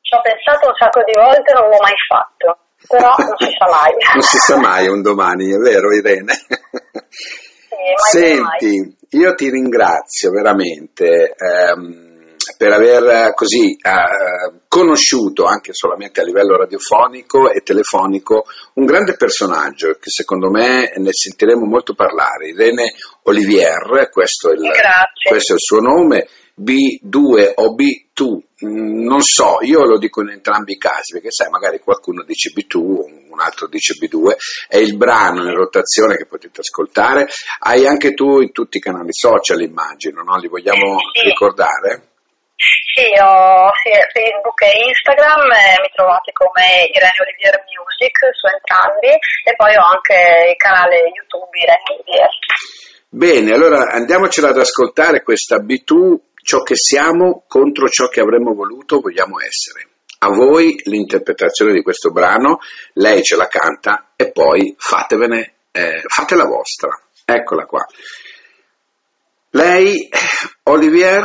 Ci 0.00 0.14
ho 0.14 0.20
pensato 0.20 0.68
un 0.68 0.74
sacco 0.76 1.02
di 1.02 1.12
volte, 1.18 1.52
non 1.52 1.68
l'ho 1.68 1.80
mai 1.80 1.94
fatto, 2.06 2.58
però 2.86 3.14
non 3.16 3.36
si 3.38 3.50
sa 3.56 3.66
mai. 3.66 3.92
non 4.14 4.22
si 4.22 4.38
sa 4.38 4.56
mai 4.58 4.86
un 4.86 5.02
domani, 5.02 5.52
è 5.52 5.58
vero 5.58 5.92
Irene? 5.92 6.32
Sì, 8.10 8.18
Senti, 8.18 8.96
io 9.10 9.34
ti 9.34 9.50
ringrazio 9.50 10.30
veramente. 10.30 11.34
Ehm, 11.36 12.13
per 12.56 12.72
aver 12.72 13.04
eh, 13.04 13.32
così 13.34 13.72
eh, 13.72 14.60
conosciuto 14.68 15.44
anche 15.44 15.72
solamente 15.72 16.20
a 16.20 16.24
livello 16.24 16.56
radiofonico 16.56 17.50
e 17.50 17.60
telefonico 17.60 18.44
un 18.74 18.84
grande 18.84 19.16
personaggio 19.16 19.92
che 19.92 20.10
secondo 20.10 20.50
me 20.50 20.92
ne 20.96 21.12
sentiremo 21.12 21.64
molto 21.64 21.94
parlare, 21.94 22.48
Irene 22.48 22.94
Olivier, 23.22 24.08
questo 24.10 24.50
è 24.50 24.54
il, 24.54 24.70
questo 25.28 25.52
è 25.52 25.54
il 25.54 25.60
suo 25.60 25.80
nome, 25.80 26.28
B2 26.60 27.52
o 27.56 27.74
B2, 27.74 28.66
mm, 28.66 29.04
non 29.04 29.20
so, 29.20 29.58
io 29.62 29.84
lo 29.84 29.98
dico 29.98 30.22
in 30.22 30.30
entrambi 30.30 30.72
i 30.72 30.78
casi, 30.78 31.12
perché 31.12 31.30
sai, 31.30 31.50
magari 31.50 31.80
qualcuno 31.80 32.22
dice 32.22 32.52
B2, 32.54 32.78
un 32.78 33.40
altro 33.40 33.66
dice 33.66 33.94
B2, 33.94 34.36
è 34.68 34.76
il 34.76 34.96
brano 34.96 35.44
in 35.44 35.54
rotazione 35.54 36.16
che 36.16 36.26
potete 36.26 36.60
ascoltare, 36.60 37.28
hai 37.60 37.86
anche 37.86 38.14
tu 38.14 38.40
in 38.40 38.52
tutti 38.52 38.76
i 38.76 38.80
canali 38.80 39.12
social, 39.12 39.62
immagino, 39.62 40.22
no? 40.22 40.36
li 40.36 40.48
vogliamo 40.48 40.96
sì. 41.12 41.28
ricordare? 41.28 42.13
Sì, 42.56 43.10
ho 43.20 43.70
Facebook 43.74 44.62
e 44.62 44.86
Instagram, 44.86 45.50
eh, 45.50 45.82
mi 45.82 45.90
trovate 45.92 46.30
come 46.30 46.86
Irene 46.86 47.18
Olivier 47.26 47.64
Music 47.66 48.14
su 48.30 48.46
entrambi 48.46 49.10
e 49.10 49.54
poi 49.56 49.74
ho 49.74 49.82
anche 49.82 50.54
il 50.54 50.56
canale 50.56 51.10
YouTube 51.10 51.58
Irene 51.58 51.82
Olivier. 51.90 52.30
Bene, 53.08 53.52
allora 53.52 53.90
andiamocela 53.90 54.48
ad 54.48 54.58
ascoltare 54.58 55.22
questa 55.22 55.58
B2, 55.58 56.18
ciò 56.42 56.62
che 56.62 56.76
siamo 56.76 57.44
contro 57.48 57.88
ciò 57.88 58.06
che 58.08 58.20
avremmo 58.20 58.54
voluto, 58.54 59.00
vogliamo 59.00 59.40
essere. 59.40 59.88
A 60.18 60.28
voi 60.28 60.80
l'interpretazione 60.84 61.72
di 61.72 61.82
questo 61.82 62.10
brano, 62.10 62.58
lei 62.94 63.22
ce 63.22 63.36
la 63.36 63.48
canta 63.48 64.12
e 64.16 64.30
poi 64.30 64.74
fatevene, 64.78 65.54
eh, 65.72 66.02
fate 66.06 66.34
la 66.36 66.46
vostra. 66.46 66.88
Eccola 67.24 67.66
qua. 67.66 67.84
Lei, 69.50 70.08
Olivier, 70.64 71.24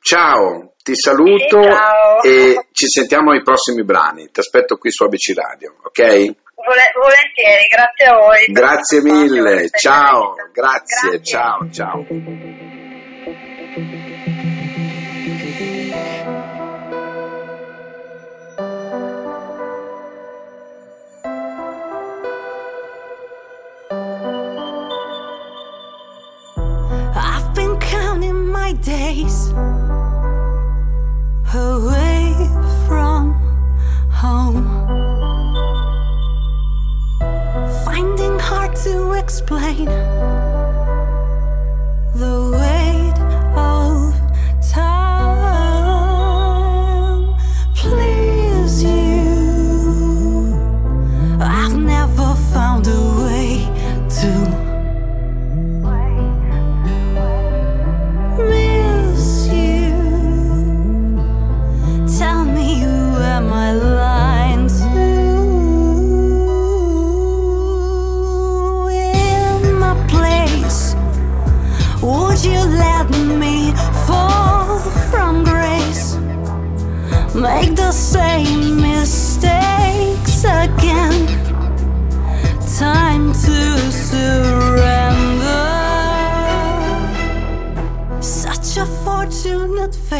Ciao, 0.00 0.74
ti 0.82 0.94
saluto 0.94 1.62
sì, 1.62 1.68
ciao. 1.68 2.22
e 2.22 2.66
ci 2.72 2.88
sentiamo 2.88 3.32
ai 3.32 3.42
prossimi 3.42 3.84
brani. 3.84 4.30
Ti 4.30 4.40
aspetto 4.40 4.76
qui 4.76 4.90
su 4.90 5.04
ABC 5.04 5.34
Radio, 5.34 5.74
ok? 5.82 6.36
volentieri, 6.94 7.66
grazie 7.70 8.06
a 8.06 8.16
voi. 8.16 8.44
Grazie 8.48 9.02
mille, 9.02 9.68
ciao, 9.70 10.34
grazie, 10.52 11.18
grazie, 11.18 11.22
ciao, 11.22 11.70
ciao. 11.70 12.06
I've 27.14 27.54
been 27.54 27.78
counting 27.78 28.50
my 28.50 28.72
days 28.74 29.52
away 31.54 32.34
from 32.86 33.32
home. 34.10 34.66
Finding 37.84 38.38
hard 38.38 38.76
to 38.76 39.12
explain 39.12 39.88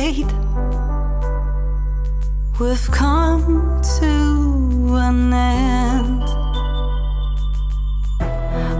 We've 0.08 0.24
come 2.90 3.78
to 4.00 4.96
an 4.96 5.32
end. 5.34 6.22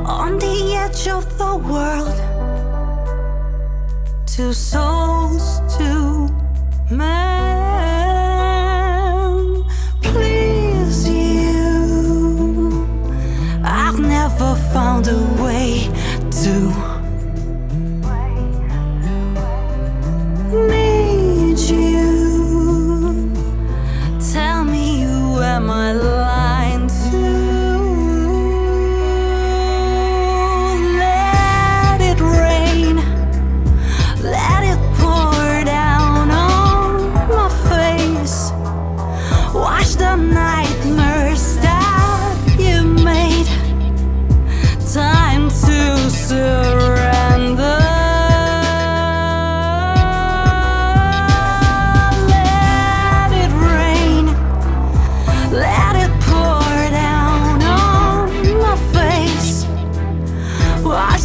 On 0.09 0.39
the 0.39 0.75
edge 0.75 1.07
of 1.07 1.37
the 1.37 1.55
world, 1.59 2.17
two 4.27 4.55
souls 4.55 5.61
to 5.77 6.31
man. 6.91 7.19
Please, 10.01 11.11
you, 11.11 12.89
I've 13.63 14.01
never 14.01 14.55
found 14.73 15.09
a 15.09 15.19
way 15.43 15.91
to. 16.43 16.88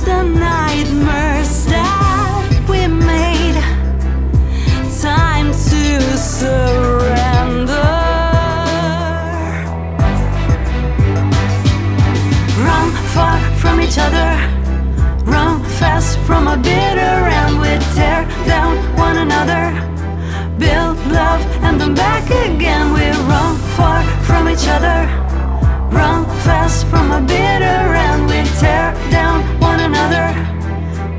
The 0.06 0.24
nightmares 0.24 1.66
that 1.66 2.66
we 2.68 2.88
made. 2.88 3.56
Time 5.02 5.48
to 5.52 6.18
surrender. 6.18 7.74
Run 12.60 12.92
far 13.14 13.40
from 13.58 13.80
each 13.82 13.98
other. 13.98 14.30
Run 15.26 15.64
fast 15.80 16.20
from 16.20 16.48
a 16.48 16.58
bitter 16.58 17.16
end. 17.40 17.60
We 17.62 17.72
tear 17.96 18.28
down 18.46 18.76
one 18.98 19.18
another. 19.18 19.66
Build 20.58 20.98
love 21.08 21.42
and 21.64 21.80
then 21.80 21.96
back 21.96 22.26
again. 22.26 22.94
We 22.94 23.10
run 23.32 23.56
far 23.78 24.04
from 24.24 24.50
each 24.50 24.68
other. 24.68 25.08
Run 25.92 26.23
fast 26.44 26.86
from 26.88 27.12
a 27.12 27.22
bitter 27.22 27.80
end. 28.08 28.26
We 28.28 28.44
tear 28.60 28.94
down 29.10 29.42
one 29.60 29.80
another 29.80 30.28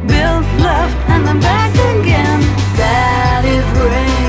Build 0.06 0.44
love 0.60 0.92
and 1.08 1.26
then 1.26 1.40
back 1.40 1.72
again. 1.72 2.40
That 2.76 3.42
it 3.44 3.64
rains 3.80 4.23